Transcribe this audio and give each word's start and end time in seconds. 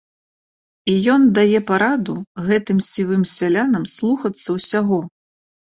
І 0.93 0.95
ён 1.15 1.21
дае 1.39 1.59
параду 1.73 2.17
гэтым 2.49 2.77
сівым 2.89 3.23
сялянам 3.37 3.83
слухацца 3.99 4.47
ўсяго. 4.59 4.99